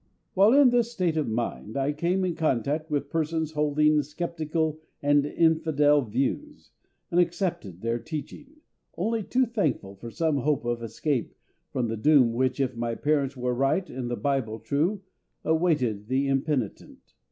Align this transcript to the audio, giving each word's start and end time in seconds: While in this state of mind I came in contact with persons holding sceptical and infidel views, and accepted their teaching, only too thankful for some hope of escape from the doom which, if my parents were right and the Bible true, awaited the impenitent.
While 0.33 0.53
in 0.53 0.71
this 0.71 0.91
state 0.91 1.15
of 1.15 1.27
mind 1.29 1.77
I 1.77 1.91
came 1.93 2.25
in 2.25 2.33
contact 2.33 2.89
with 2.89 3.11
persons 3.11 3.51
holding 3.51 4.01
sceptical 4.01 4.79
and 4.99 5.27
infidel 5.27 6.01
views, 6.01 6.71
and 7.11 7.19
accepted 7.19 7.81
their 7.81 7.99
teaching, 7.99 8.47
only 8.97 9.21
too 9.21 9.45
thankful 9.45 9.93
for 9.97 10.09
some 10.09 10.37
hope 10.37 10.65
of 10.65 10.81
escape 10.81 11.35
from 11.71 11.87
the 11.87 11.97
doom 11.97 12.33
which, 12.33 12.59
if 12.59 12.75
my 12.75 12.95
parents 12.95 13.37
were 13.37 13.53
right 13.53 13.87
and 13.91 14.09
the 14.09 14.15
Bible 14.17 14.57
true, 14.57 15.03
awaited 15.45 16.07
the 16.07 16.27
impenitent. 16.27 17.13